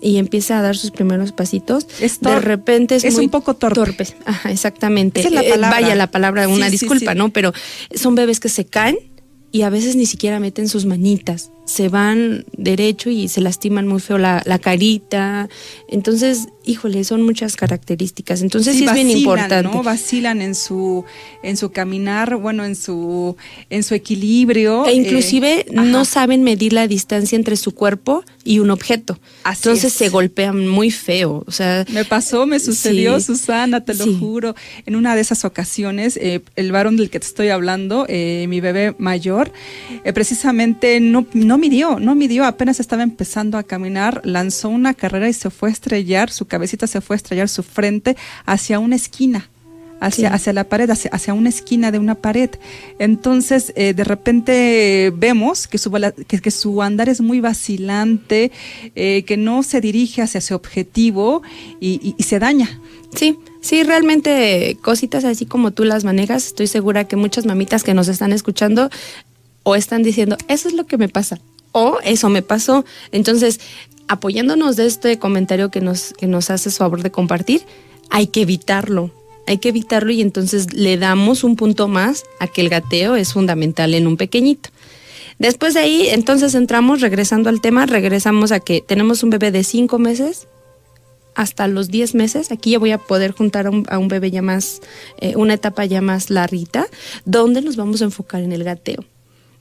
[0.00, 4.06] y empieza a dar sus primeros pasitos, de repente es, un poco torpe.
[4.24, 5.28] Ajá, exactamente.
[5.30, 7.30] la eh, vaya la palabra, una disculpa, ¿no?
[7.30, 7.52] Pero
[7.94, 8.98] son bebés que se caen
[9.56, 14.00] y a veces ni siquiera meten sus manitas se van derecho y se lastiman muy
[14.00, 15.48] feo la, carita.
[15.88, 18.40] Entonces, híjole, son muchas características.
[18.40, 19.68] Entonces sí, es bien importante.
[19.68, 19.82] ¿no?
[19.82, 21.04] Vacilan en su,
[21.42, 23.36] en su caminar, bueno, en su,
[23.68, 24.86] en su equilibrio.
[24.86, 29.18] E inclusive eh, no saben medir la distancia entre su cuerpo y un objeto.
[29.44, 31.44] Entonces se golpean muy feo.
[31.46, 34.54] O sea, me pasó, me sucedió, Susana, te lo juro.
[34.86, 38.60] En una de esas ocasiones, eh, el varón del que te estoy hablando, eh, mi
[38.60, 39.52] bebé mayor,
[40.14, 45.26] precisamente no, no no midió, no midió, apenas estaba empezando a caminar, lanzó una carrera
[45.26, 48.14] y se fue a estrellar, su cabecita se fue a estrellar su frente
[48.44, 49.48] hacia una esquina.
[49.98, 52.50] Hacia, hacia la pared, hacia, hacia, una esquina de una pared.
[52.98, 55.90] Entonces, eh, de repente vemos que su,
[56.28, 58.52] que, su andar es muy vacilante,
[58.94, 61.40] eh, que no se dirige hacia ese objetivo
[61.80, 62.78] y, y se daña.
[63.14, 67.94] Sí, sí, realmente cositas así como tú las manejas, estoy segura que muchas mamitas que
[67.94, 68.90] nos están escuchando
[69.68, 71.40] o están diciendo, eso es lo que me pasa,
[71.72, 72.84] o eso me pasó.
[73.10, 73.58] Entonces,
[74.06, 77.62] apoyándonos de este comentario que nos, que nos haces favor de compartir,
[78.08, 79.10] hay que evitarlo.
[79.48, 83.32] Hay que evitarlo y entonces le damos un punto más a que el gateo es
[83.32, 84.54] fundamental en un pequeño.
[85.40, 89.64] Después de ahí, entonces entramos, regresando al tema, regresamos a que tenemos un bebé de
[89.64, 90.46] cinco meses
[91.34, 92.52] hasta los 10 meses.
[92.52, 94.80] Aquí ya voy a poder juntar a un, bebé ya más,
[95.20, 96.86] eh, una etapa ya más larrita,
[97.24, 99.04] donde nos vamos a enfocar en el gateo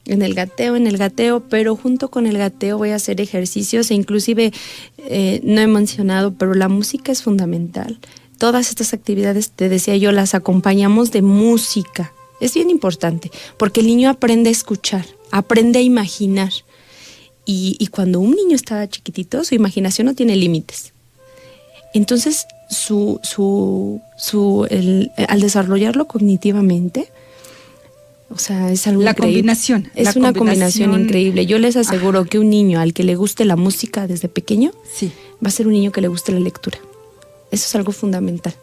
[0.05, 3.89] en el gateo, en el gateo, pero junto con el gateo voy a hacer ejercicios
[3.91, 4.53] e inclusive
[4.97, 7.99] eh, no he mencionado, pero la música es fundamental.
[8.37, 12.13] Todas estas actividades, te decía yo, las acompañamos de música.
[12.41, 16.51] Es bien importante, porque el niño aprende a escuchar, aprende a imaginar.
[17.47, 20.93] Y, cuando un niño está chiquitito, su imaginación no tiene límites.
[21.93, 24.67] Entonces, su, su,
[25.27, 27.11] al desarrollarlo cognitivamente,
[28.29, 29.39] O sea, es algo la increíble.
[29.41, 29.91] combinación.
[29.95, 31.45] Es la una combinación increíble.
[31.45, 32.29] Yo les aseguro Ajá.
[32.29, 35.11] que un niño al que le guste la música desde pequeño Sí.
[35.43, 36.79] va a ser un niño que le guste la lectura.
[37.51, 38.55] Eso es algo fundamental.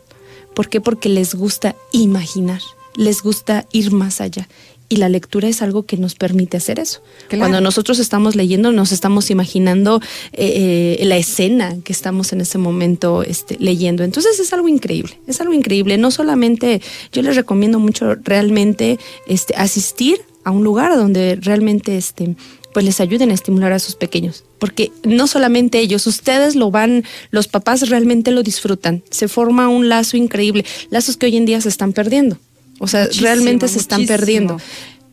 [0.54, 0.80] ¿Por qué?
[0.80, 2.60] Porque les gusta imaginar,
[2.96, 4.48] les gusta ir más allá.
[4.92, 7.00] Y la lectura es algo que nos permite hacer eso.
[7.28, 7.40] Claro.
[7.40, 10.02] Cuando nosotros estamos leyendo, nos estamos imaginando
[10.34, 14.04] eh, eh, la escena que estamos en ese momento este, leyendo.
[14.04, 15.96] Entonces es algo increíble, es algo increíble.
[15.96, 22.36] No solamente, yo les recomiendo mucho realmente este, asistir a un lugar donde realmente este,
[22.74, 24.44] pues les ayuden a estimular a sus pequeños.
[24.58, 29.04] Porque no solamente ellos, ustedes lo van, los papás realmente lo disfrutan.
[29.08, 32.36] Se forma un lazo increíble, lazos que hoy en día se están perdiendo.
[32.82, 34.18] O sea, Muchísimo, realmente se están muchísimo.
[34.18, 34.56] perdiendo.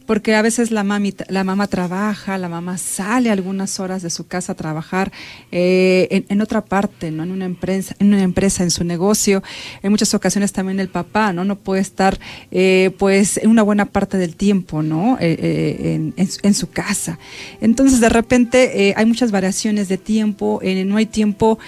[0.09, 4.25] Porque a veces la, mami, la mamá trabaja, la mamá sale algunas horas de su
[4.25, 5.11] casa a trabajar
[5.51, 7.21] eh, en, otra parte, ¿no?
[7.21, 9.43] En una empresa, en una empresa, en su negocio.
[9.83, 11.45] En muchas ocasiones también el papá, ¿no?
[11.45, 12.19] No puede estar,
[12.49, 15.15] eh, pues, una buena parte del tiempo, ¿no?
[15.21, 17.19] Eh, en, su- casa.
[17.61, 21.59] Entonces, de repente, hay muchas variaciones de tiempo, no hay tiempo,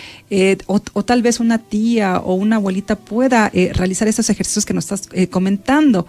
[0.65, 5.09] o, tal vez una tía o una abuelita pueda realizar estos ejercicios que nos estás
[5.29, 6.07] comentando,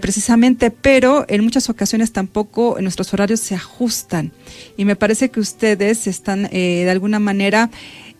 [0.00, 4.32] precisamente, pero en muchas ocasiones tampoco nuestros horarios se ajustan.
[4.76, 7.70] Y me parece que ustedes están eh, de alguna manera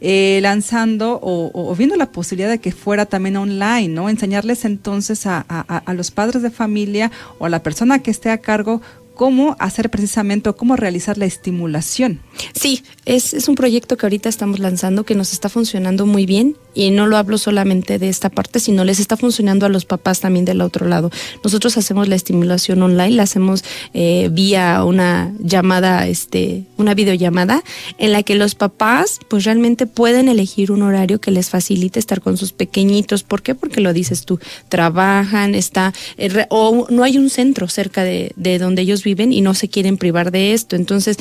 [0.01, 4.11] eh, lanzando o, viendo la posibilidad de que fuera también online, ¿no?
[4.11, 8.83] Enseñarles entonces a los padres de familia o a la persona que esté a cargo
[9.17, 12.21] cómo hacer precisamente o cómo realizar la estimulación.
[12.55, 16.57] Sí, es, es un proyecto que ahorita estamos lanzando que nos está funcionando muy bien
[16.75, 20.21] y no lo hablo solamente de esta parte, sino les está funcionando a los papás
[20.21, 21.11] también del otro lado.
[21.43, 27.65] Nosotros hacemos la estimulación online, la hacemos eh, vía una llamada, este, una videollamada
[27.99, 32.21] en la que los papás pues realmente pueden elegir un horario que les facilite estar
[32.21, 33.23] con sus pequeñitos.
[33.23, 33.55] ¿Por qué?
[33.55, 38.59] Porque lo dices tú, trabajan, está, eh, o no hay un centro cerca de, de
[38.59, 40.75] donde ellos viven y no se quieren privar de esto.
[40.77, 41.17] Entonces,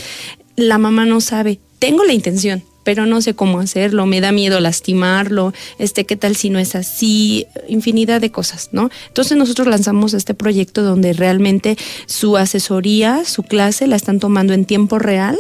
[0.56, 4.60] la mamá no sabe, tengo la intención, pero no sé cómo hacerlo, me da miedo
[4.60, 8.90] lastimarlo, este, qué tal si no es así, infinidad de cosas, ¿no?
[9.08, 14.66] Entonces nosotros lanzamos este proyecto donde realmente su asesoría, su clase la están tomando en
[14.66, 15.38] tiempo real,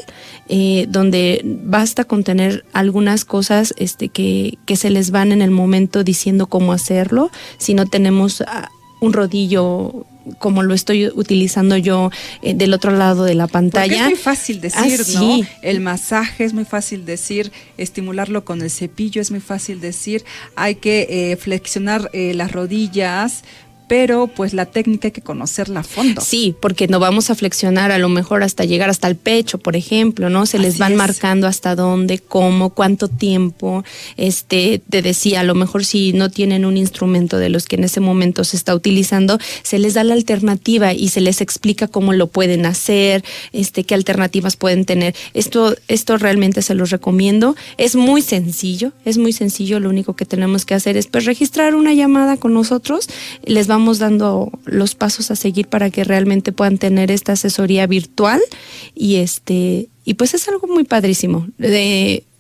[0.49, 5.51] eh, donde basta con tener algunas cosas este, que, que se les van en el
[5.51, 8.69] momento diciendo cómo hacerlo, si no tenemos ah,
[9.01, 10.05] un rodillo
[10.39, 12.09] como lo estoy utilizando yo
[12.41, 14.03] eh, del otro lado de la Porque pantalla.
[14.05, 15.03] es muy fácil decir, Ah, ¿no?
[15.37, 15.43] sí.
[15.61, 20.23] El masaje es muy fácil decir, estimularlo con el cepillo es muy fácil decir,
[20.55, 23.43] hay que eh, flexionar eh, las rodillas,
[23.87, 26.21] pero pues la técnica hay que conocerla a fondo.
[26.21, 29.75] Sí, porque no vamos a flexionar a lo mejor hasta llegar hasta el pecho, por
[29.75, 30.45] ejemplo, ¿no?
[30.45, 30.97] Se les van es.
[30.97, 33.83] marcando hasta dónde, cómo, cuánto tiempo.
[34.17, 37.83] Este, te decía, a lo mejor si no tienen un instrumento de los que en
[37.83, 42.13] ese momento se está utilizando, se les da la alternativa y se les explica cómo
[42.13, 45.15] lo pueden hacer, este, qué alternativas pueden tener.
[45.33, 47.55] Esto, esto realmente se los recomiendo.
[47.77, 49.79] Es muy sencillo, es muy sencillo.
[49.79, 53.07] Lo único que tenemos que hacer es pues registrar una llamada con nosotros.
[53.45, 58.41] Les vamos dando los pasos a seguir para que realmente puedan tener esta asesoría virtual
[58.93, 61.47] y este y pues es algo muy padrísimo.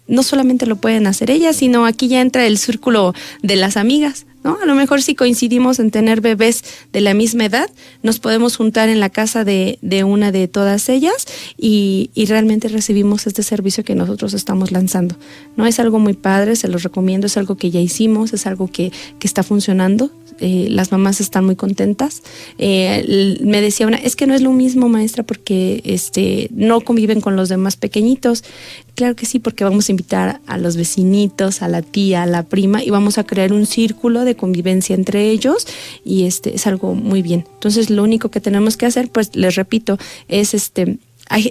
[0.07, 4.27] No solamente lo pueden hacer ellas, sino aquí ya entra el círculo de las amigas.
[4.43, 4.59] ¿No?
[4.61, 7.67] A lo mejor si coincidimos en tener bebés de la misma edad,
[8.03, 11.25] nos podemos juntar en la casa de, de una de todas ellas
[11.57, 15.15] y, y realmente recibimos este servicio que nosotros estamos lanzando.
[15.57, 18.67] No es algo muy padre, se los recomiendo, es algo que ya hicimos, es algo
[18.67, 20.11] que, que está funcionando.
[20.39, 22.21] Eh, las mamás están muy contentas.
[22.57, 27.21] Eh, me decía una, es que no es lo mismo, maestra, porque este no conviven
[27.21, 28.43] con los demás pequeñitos.
[28.95, 32.43] Claro que sí, porque vamos a invitar a los vecinitos, a la tía, a la
[32.43, 35.67] prima y vamos a crear un círculo de convivencia entre ellos
[36.03, 37.45] y este es algo muy bien.
[37.53, 40.97] Entonces, lo único que tenemos que hacer, pues les repito, es este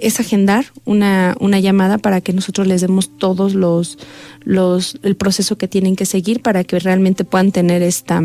[0.01, 3.97] es agendar una, una llamada para que nosotros les demos todos los,
[4.43, 8.21] los el proceso que tienen que seguir para que realmente puedan tener esta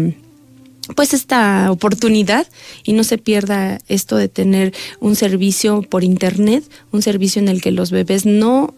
[0.97, 2.47] pues esta oportunidad
[2.85, 7.61] y no se pierda esto de tener un servicio por internet, un servicio en el
[7.63, 8.75] que los bebés no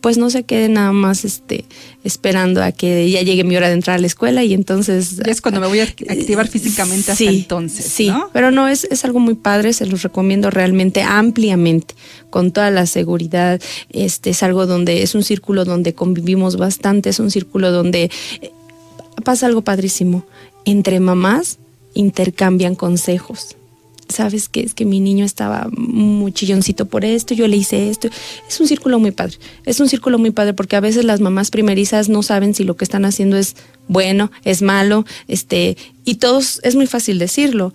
[0.00, 1.64] pues no se queden nada más este
[2.04, 5.32] esperando a que ya llegue mi hora de entrar a la escuela y entonces Ya
[5.32, 8.30] es cuando me voy a act- activar físicamente hasta Sí, entonces, Sí, ¿no?
[8.32, 11.96] pero no, es, es algo muy padre, se los recomiendo realmente ampliamente,
[12.30, 13.60] con toda la seguridad.
[13.90, 18.08] Este es algo donde es un círculo donde convivimos bastante, es un círculo donde
[18.40, 18.52] eh,
[19.24, 20.24] pasa algo padrísimo.
[20.70, 21.58] Entre mamás
[21.94, 23.56] intercambian consejos.
[24.08, 28.08] Sabes que es que mi niño estaba muy chilloncito por esto, yo le hice esto.
[28.48, 29.36] Es un círculo muy padre.
[29.66, 32.74] Es un círculo muy padre porque a veces las mamás primerizas no saben si lo
[32.76, 33.54] que están haciendo es
[33.86, 37.72] bueno, es malo, este, y todos es muy fácil decirlo.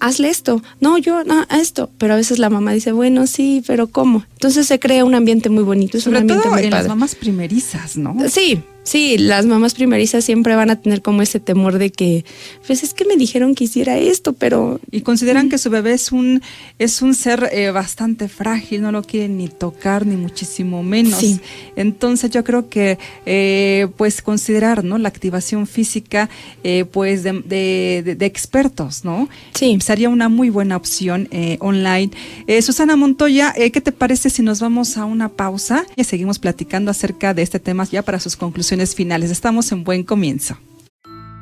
[0.00, 0.62] hazle esto.
[0.80, 1.90] No, yo, no, esto.
[1.98, 4.24] Pero a veces la mamá dice, bueno, sí, pero ¿cómo?
[4.34, 5.96] Entonces se crea un ambiente muy bonito.
[5.98, 6.82] Es Sobre un ambiente todo muy en padre.
[6.82, 8.16] las mamás primerizas, ¿no?
[8.28, 12.24] Sí, sí, las mamás primerizas siempre van a tener como ese temor de que,
[12.66, 16.12] pues es que me dijeron que hiciera esto, pero Y consideran que su bebé es
[16.12, 16.42] un,
[16.78, 21.18] es un ser eh, bastante frágil, no lo quieren ni tocar, ni muchísimo menos.
[21.20, 21.40] Sí.
[21.76, 24.98] Entonces yo creo que eh, pues considerar ¿no?
[24.98, 26.28] la activación física
[26.64, 29.28] eh, pues de, de- de- de expertos, ¿no?
[29.54, 29.78] Sí.
[29.80, 32.10] Sería una muy buena opción eh, online.
[32.46, 36.38] Eh, Susana Montoya, eh, ¿qué te parece si nos vamos a una pausa y seguimos
[36.38, 39.30] platicando acerca de este tema ya para sus conclusiones finales?
[39.30, 40.56] Estamos en buen comienzo.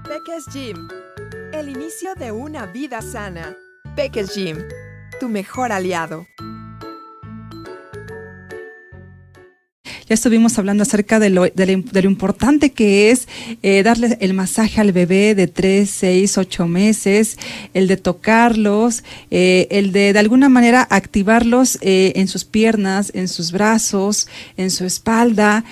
[0.09, 0.89] Peques Gym.
[1.53, 3.55] El inicio de una vida sana.
[3.95, 4.57] Peques Gym.
[5.21, 6.27] Tu mejor aliado.
[10.09, 11.45] Ya estuvimos hablando acerca de lo,
[12.03, 13.29] importante que es
[13.63, 17.37] eh, darle el masaje al bebé de 3, 6, 8 meses,
[17.75, 23.29] el de tocarlos, eh, el de de alguna manera activarlos eh, en sus piernas, en
[23.29, 25.65] sus brazos, en su espalda,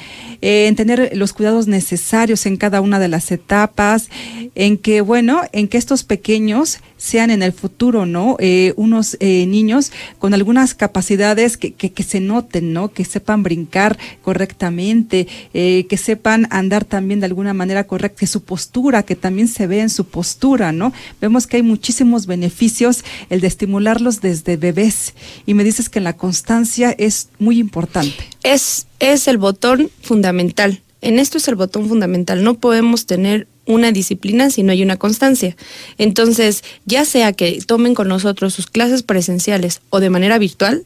[0.43, 4.11] en tener los cuidados necesarios en cada una de las etapas,
[4.55, 8.37] en que, bueno, en que estos pequeños sean en el futuro, ¿no?
[8.39, 12.93] Eh, unos eh, niños con algunas capacidades que, que, se noten, ¿no?
[12.93, 18.43] Que sepan brincar correctamente, eh, que sepan andar también de alguna manera correcta, que su
[18.43, 20.93] postura, que también se ve en su postura, ¿no?
[21.21, 25.15] Vemos que hay muchísimos beneficios el de estimularlos desde bebés.
[25.45, 28.29] Y me dices que la constancia es muy importante.
[28.43, 30.83] es, es el botón fundamental.
[31.03, 32.43] En esto es el botón fundamental.
[32.43, 35.57] No podemos tener una disciplina si no hay una constancia.
[35.99, 40.85] Entonces, ya sea que tomen con nosotros sus clases presenciales o de manera virtual,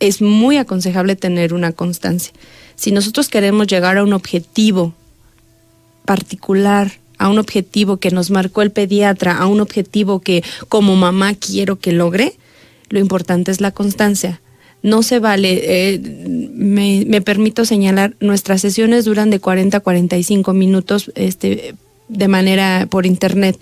[0.00, 2.32] es muy aconsejable tener una constancia.
[2.74, 4.94] Si nosotros queremos llegar a un objetivo
[6.04, 11.34] particular, a un objetivo que nos marcó el pediatra, a un objetivo que como mamá
[11.34, 12.34] quiero que logre,
[12.88, 14.40] lo importante es la constancia.
[14.82, 15.98] No se vale, eh,
[16.54, 21.74] me, me permito señalar, nuestras sesiones duran de 40 a 45 minutos este,
[22.10, 23.56] de manera por internet.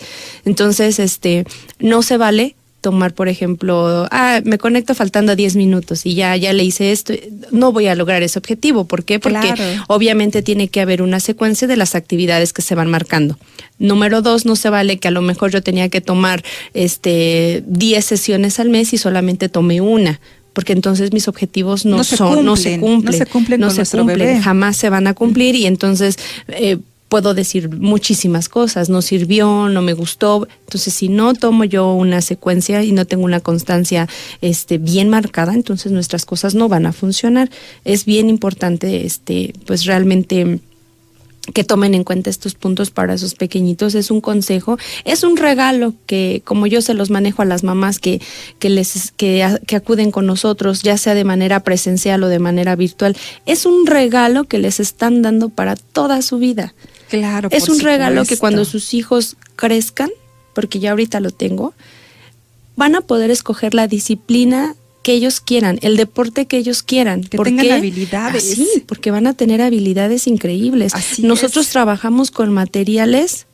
[0.44, 1.44] Entonces, este,
[1.78, 6.52] no se vale tomar, por ejemplo, ah, me conecto faltando 10 minutos y ya, ya
[6.52, 7.12] le hice esto,
[7.50, 8.84] no voy a lograr ese objetivo.
[8.84, 9.18] ¿Por qué?
[9.18, 9.84] Porque Claro.
[9.88, 13.36] obviamente tiene que haber una secuencia de las actividades que se van marcando.
[13.80, 18.04] Número dos, no se vale que a lo mejor yo tenía que tomar este 10
[18.04, 20.20] sesiones al mes y solamente tomé una.
[20.52, 23.60] Porque entonces mis objetivos no, No se son, no se cumplen, cumplen, no se cumplen
[23.60, 24.40] con nuestro bebé.
[24.40, 26.16] jamás se van a cumplir y entonces
[26.48, 31.92] eh, puedo decir muchísimas cosas, no sirvió, no me gustó, entonces si no tomo yo
[31.92, 34.08] una secuencia y no tengo una constancia
[34.40, 37.50] este bien marcada, entonces nuestras cosas no van a funcionar.
[37.84, 40.60] Es bien importante este pues realmente
[41.54, 43.94] que tomen en cuenta estos puntos para sus pequeñitos.
[43.94, 47.98] Es un consejo, es un regalo que, como yo se los manejo a las mamás
[47.98, 48.20] que,
[48.58, 52.76] que les que, que acuden con nosotros, ya sea de manera presencial o de manera
[52.76, 53.16] virtual,
[53.46, 56.74] es un regalo que les están dando para toda su vida.
[57.08, 57.48] Claro.
[57.52, 60.10] Es un regalo que cuando sus hijos crezcan,
[60.54, 61.74] porque ya ahorita lo tengo,
[62.76, 67.24] van a poder escoger la disciplina que ellos quieran, el deporte que ellos quieran.
[67.24, 68.52] Que ¿Por tengan habilidades.
[68.52, 70.94] Así, porque van a tener habilidades increíbles.
[70.94, 71.72] Así Nosotros es.
[71.72, 73.46] trabajamos con materiales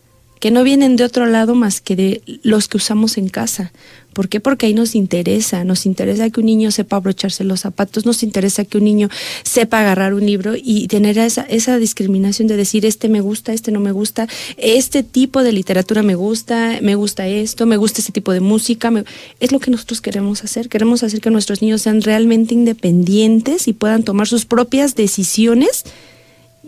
[0.44, 3.72] que no vienen de otro lado más que de los que usamos en casa.
[4.12, 4.40] ¿Por qué?
[4.40, 8.66] Porque ahí nos interesa, nos interesa que un niño sepa abrocharse los zapatos, nos interesa
[8.66, 9.08] que un niño
[9.42, 13.72] sepa agarrar un libro y tener esa, esa discriminación de decir, este me gusta, este
[13.72, 14.28] no me gusta,
[14.58, 18.90] este tipo de literatura me gusta, me gusta esto, me gusta este tipo de música.
[18.90, 19.04] me-
[19.40, 20.68] Es lo que nosotros queremos hacer.
[20.68, 25.84] Queremos hacer que nuestros niños sean realmente independientes y puedan tomar sus propias decisiones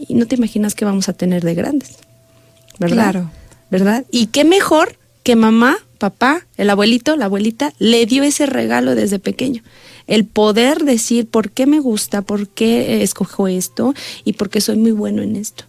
[0.09, 1.91] y no te imaginas qué vamos a tener de grandes.
[2.79, 3.11] ¿Verdad?
[3.13, 3.31] Claro.
[3.71, 4.05] ¿Verdad?
[4.11, 9.19] Y qué mejor que mamá, papá, el abuelito, la abuelita, le dio ese regalo desde
[9.19, 9.63] pequeño.
[10.07, 13.93] El poder decir por qué me gusta, por qué escojo esto
[14.25, 15.65] y por qué soy muy bueno en esto.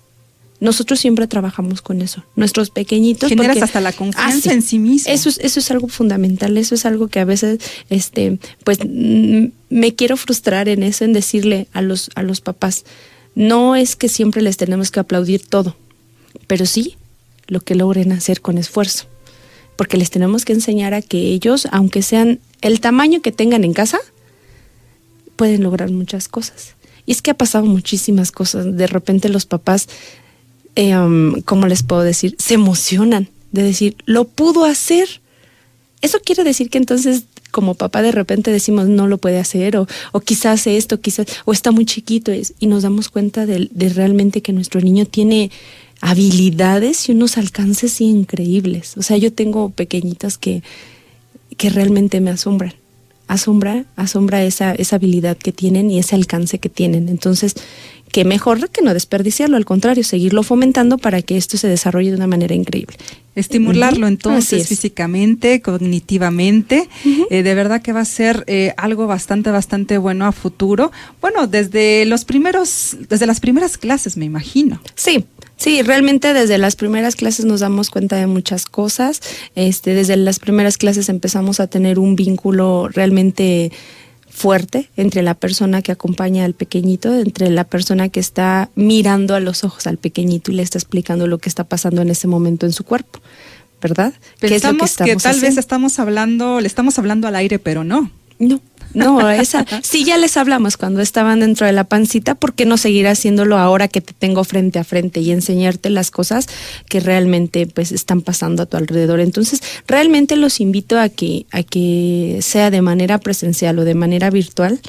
[0.59, 2.23] Nosotros siempre trabajamos con eso.
[2.35, 3.29] Nuestros pequeñitos.
[3.29, 4.49] Generas porque- hasta la confianza Ah, sí.
[4.49, 5.11] en sí mismo.
[5.11, 6.57] Eso es, eso es algo fundamental.
[6.57, 11.13] Eso es algo que a veces, este, pues, mm, me quiero frustrar en eso, en
[11.13, 12.85] decirle a los, a los papás,
[13.35, 15.75] no es que siempre les tenemos que aplaudir todo,
[16.47, 16.95] pero sí
[17.47, 19.05] lo que logren hacer con esfuerzo.
[19.75, 23.73] Porque les tenemos que enseñar a que ellos, aunque sean el tamaño que tengan en
[23.73, 23.99] casa,
[25.35, 26.75] pueden lograr muchas cosas.
[27.05, 28.75] Y es que ha pasado muchísimas cosas.
[28.75, 29.87] De repente los papás,
[30.75, 32.35] eh, um, ¿cómo les puedo decir?
[32.37, 35.21] Se emocionan de decir, lo pudo hacer.
[36.01, 39.87] Eso quiere decir que entonces como papá de repente decimos no lo puede hacer o,
[40.11, 44.53] o quizás esto, quizás, o está muy chiquito y nos damos cuenta de realmente que
[44.53, 45.49] nuestro niño tiene
[46.01, 48.97] habilidades y unos alcances increíbles.
[48.97, 50.63] O sea, yo tengo pequeñitas que,
[51.57, 52.73] que realmente me asombran.
[53.27, 57.09] Asombra, asombra esa, esa habilidad que tienen y ese alcance que tienen.
[57.09, 57.55] Entonces,
[58.11, 62.15] que mejor que no desperdiciarlo, al contrario, seguirlo fomentando para que esto se desarrolle de
[62.15, 62.95] una manera increíble.
[63.35, 66.89] Estimularlo entonces físicamente, cognitivamente,
[67.29, 70.91] eh, de verdad que va a ser eh, algo bastante, bastante bueno a futuro.
[71.21, 74.81] Bueno, desde los primeros, desde las primeras clases, me imagino.
[74.95, 75.25] Sí,
[75.57, 79.21] Sí, realmente desde las primeras clases nos damos cuenta de muchas cosas.
[79.55, 83.71] Este, desde las primeras clases empezamos a tener un vínculo realmente
[84.29, 89.39] fuerte entre la persona que acompaña al pequeñito, entre la persona que está mirando a
[89.39, 92.67] los ojos al pequeñito y le está explicando lo que está pasando en ese momento
[92.67, 93.19] en su cuerpo,
[93.81, 94.13] ¿verdad?
[94.39, 98.11] Pensamos que, tal vez estamos hablando, le estamos hablando al aire, pero no.
[98.37, 98.61] No,
[98.93, 102.77] no, esa, si ya les hablamos cuando estaban dentro de la pancita, ¿por qué no
[102.77, 106.47] seguir haciéndolo ahora que te tengo frente a frente y enseñarte las cosas
[106.89, 109.19] que realmente pues están pasando a tu alrededor?
[109.19, 114.29] Entonces, realmente los invito a que, a que sea de manera presencial o de manera
[114.29, 114.79] virtual,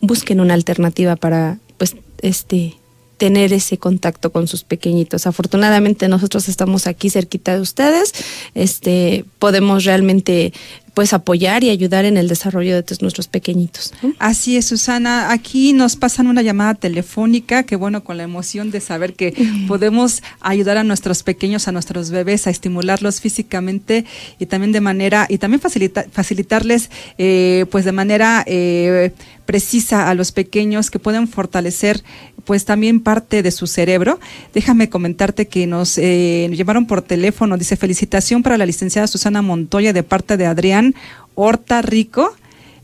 [0.00, 2.76] busquen una alternativa para pues este
[3.16, 5.26] tener ese contacto con sus pequeñitos.
[5.26, 8.12] Afortunadamente nosotros estamos aquí cerquita de ustedes,
[8.54, 10.52] este podemos realmente
[10.94, 13.92] pues apoyar y ayudar en el desarrollo de nuestros pequeñitos.
[14.18, 15.32] Así es, Susana.
[15.32, 19.34] Aquí nos pasan una llamada telefónica, que bueno, con la emoción de saber que
[19.68, 24.04] podemos ayudar a nuestros pequeños, a nuestros bebés, a estimularlos físicamente
[24.38, 29.12] y también de manera, y también facilitarles, eh, pues de manera eh,
[29.46, 32.02] precisa a los pequeños que pueden fortalecer
[32.44, 34.20] pues también parte de su cerebro.
[34.52, 39.92] Déjame comentarte que nos, eh, llevaron por teléfono, dice felicitación para la licenciada Susana Montoya
[39.92, 40.94] de parte de Adrián
[41.34, 42.34] Horta Rico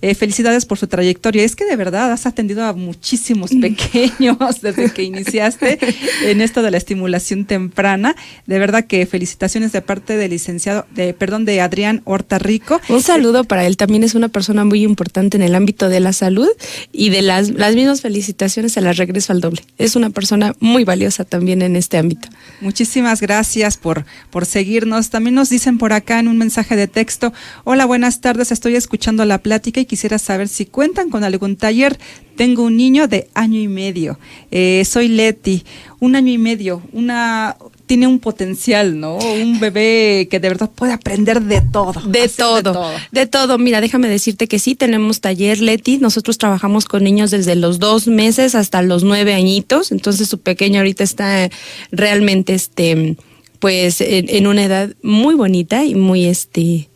[0.03, 1.45] eh, felicidades por su trayectoria.
[1.45, 5.79] Es que de verdad has atendido a muchísimos pequeños desde que iniciaste
[6.25, 8.17] en esto de la estimulación temprana.
[8.47, 12.81] De verdad que felicitaciones de parte del licenciado, de, perdón, de Adrián Horta Rico.
[12.89, 13.77] Un saludo para él.
[13.77, 16.49] También es una persona muy importante en el ámbito de la salud
[16.93, 19.63] y de las, las mismas felicitaciones se las regreso al doble.
[19.79, 22.29] Es una persona muy valiosa también en este ámbito.
[22.61, 25.11] Muchísimas gracias por, por seguirnos.
[25.11, 27.33] También nos dicen por acá en un mensaje de texto,
[27.65, 31.99] hola, buenas tardes, estoy escuchando la plática y quisiera saber si cuentan con algún taller.
[32.37, 34.21] Tengo un niño de año y medio.
[34.53, 35.65] Eh, soy Leti,
[35.99, 39.17] un año y medio, una tiene un potencial, ¿no?
[39.17, 42.01] Un bebé que de verdad puede aprender de todo.
[42.07, 45.99] De todo, de todo, Mira, déjame decirte que sí tenemos taller Leti.
[45.99, 49.91] Nosotros trabajamos con niños desde los dos meses hasta los nueve añitos.
[49.91, 51.51] Entonces su pequeño ahorita está
[51.91, 53.17] realmente, este,
[53.59, 56.90] pues, en una edad muy bonita y muy, este,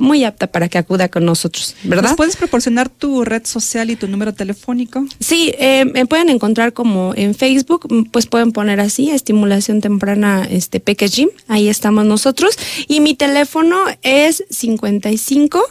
[0.00, 2.04] muy apta para que acuda con nosotros, ¿verdad?
[2.08, 5.04] ¿Nos puedes proporcionar tu red social y tu número telefónico?
[5.20, 10.80] Sí, eh, me pueden encontrar como en Facebook, pues pueden poner así, estimulación temprana este
[10.80, 12.56] Gym, ahí estamos nosotros.
[12.88, 15.62] Y mi teléfono es 55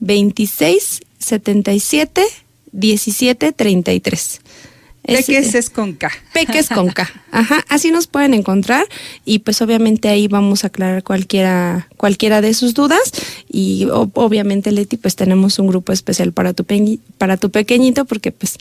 [0.00, 2.24] 26 77
[2.72, 4.40] 17 33.
[5.06, 6.10] Peques es con K.
[6.32, 7.08] Peques con K.
[7.30, 8.86] Ajá, así nos pueden encontrar
[9.24, 13.12] y pues obviamente ahí vamos a aclarar cualquiera cualquiera de sus dudas
[13.48, 16.64] y obviamente Leti pues tenemos un grupo especial para tu
[17.18, 18.58] para tu pequeñito porque pues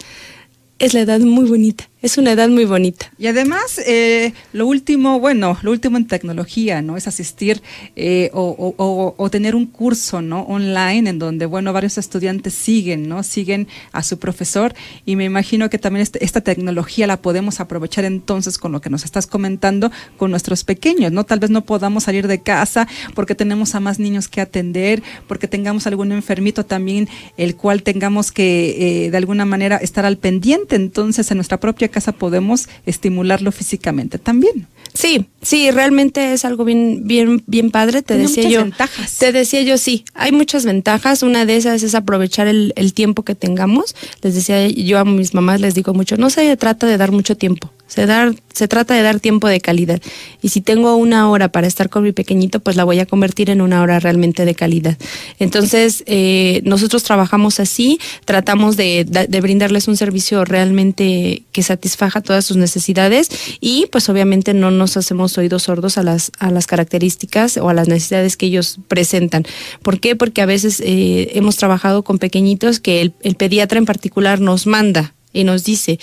[0.80, 1.88] es la edad muy bonita.
[2.06, 3.12] Es una edad muy bonita.
[3.18, 6.98] Y además, eh, lo último, bueno, lo último en tecnología, ¿no?
[6.98, 7.64] Es asistir
[7.96, 10.42] eh, o, tener un curso, ¿no?
[10.42, 13.24] Online en donde, bueno, varios estudiantes siguen, ¿no?
[13.24, 18.06] Siguen a su profesor y me imagino que también este, esta tecnología la podemos aprovechar
[18.06, 21.24] entonces con lo que nos estás comentando con nuestros pequeños, ¿no?
[21.24, 25.48] Tal vez no podamos salir de casa porque tenemos a más niños que atender, porque
[25.48, 30.76] tengamos algún enfermito también, el cual tengamos que, eh, de alguna manera, estar al pendiente.
[30.76, 34.68] Entonces, en nuestra propia casa podemos estimularlo físicamente también.
[34.94, 38.02] Sí, sí, realmente es algo bien, bien, bien padre.
[38.02, 38.64] Te decía yo.
[38.64, 39.18] Ventajas.
[39.18, 41.24] Te decía yo, sí, hay muchas ventajas.
[41.24, 43.96] Una de esas es aprovechar el, el tiempo que tengamos.
[44.22, 47.38] Les decía yo a mis mamás, les digo mucho, no se trata de dar mucho
[47.38, 50.02] tiempo, se, dar, se trata de dar tiempo de calidad.
[50.42, 53.50] Y si tengo una hora para estar con mi pequeñito, pues la voy a convertir
[53.50, 54.98] en una hora realmente de calidad.
[55.40, 62.46] Entonces, eh, nosotros trabajamos así, tratamos de, de, brindarles un servicio realmente que satisfaja todas
[62.46, 63.30] sus necesidades
[63.60, 67.74] y pues obviamente no nos hacemos oídos sordos a las, a las características o a
[67.74, 69.46] las necesidades que ellos presentan.
[69.84, 70.16] ¿Por qué?
[70.16, 74.66] Porque a veces eh, hemos trabajado con pequeñitos que el, el pediatra en particular nos
[74.66, 76.00] manda y nos dice,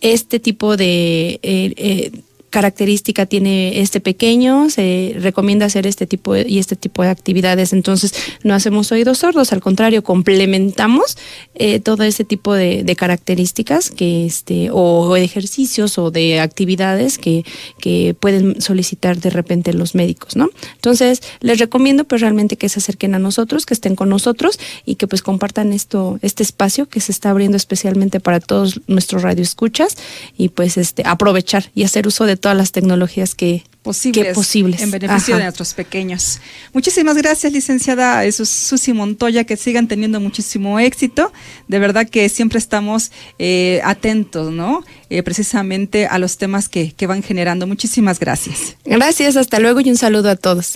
[0.00, 1.40] este tipo de...
[1.42, 2.12] Eh, eh,
[2.54, 7.72] característica tiene este pequeño, se recomienda hacer este tipo y este tipo de actividades.
[7.72, 11.18] Entonces, no hacemos oídos sordos, al contrario, complementamos
[11.56, 17.44] eh, todo ese tipo de, características que este, o, ejercicios o de actividades que,
[17.80, 20.48] que pueden solicitar de repente los médicos, ¿no?
[20.76, 24.94] Entonces, les recomiendo pues realmente que se acerquen a nosotros, que estén con nosotros y
[24.94, 29.96] que pues compartan esto, este espacio que se está abriendo especialmente para todos nuestros radioescuchas
[30.38, 34.82] y pues este aprovechar y hacer uso de todas las tecnologías que posibles, posibles.
[34.82, 36.40] en beneficio de nuestros pequeños.
[36.74, 41.32] Muchísimas gracias, licenciada Susi Montoya, que sigan teniendo muchísimo éxito.
[41.68, 44.84] De verdad que siempre estamos eh, atentos, ¿no?
[45.08, 47.66] Eh, precisamente a los temas que, que van generando.
[47.66, 48.76] Muchísimas gracias.
[48.84, 50.66] Gracias, hasta luego y un saludo a todos.